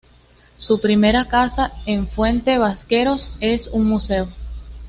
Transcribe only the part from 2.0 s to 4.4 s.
Fuente Vaqueros, es un museo.